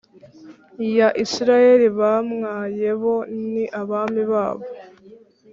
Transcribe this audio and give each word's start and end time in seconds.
Ya 0.95 1.07
isirayeli 1.23 1.87
bamwaye 1.99 2.89
bo 3.01 3.15
n 3.51 3.53
abami 3.81 4.23
babo 4.31 4.65